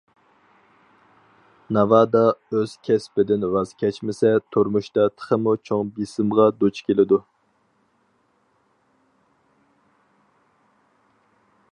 [1.77, 2.21] ناۋادا
[2.59, 7.21] ئۆز كەسپىدىن ۋاز كەچمىسە، تۇرمۇشتا تېخىمۇ چوڭ بېسىمغا دۇچ كېلىدۇ.